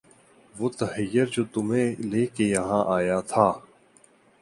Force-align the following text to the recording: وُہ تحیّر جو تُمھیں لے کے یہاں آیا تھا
وُہ 0.57 0.67
تحیّر 0.79 1.27
جو 1.33 1.43
تُمھیں 1.53 1.89
لے 2.09 2.23
کے 2.35 2.45
یہاں 2.55 2.83
آیا 2.95 3.17
تھا 3.29 3.47